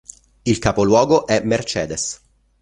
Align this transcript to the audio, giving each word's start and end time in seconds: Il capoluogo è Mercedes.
Il 0.45 0.57
capoluogo 0.57 1.27
è 1.27 1.43
Mercedes. 1.43 2.19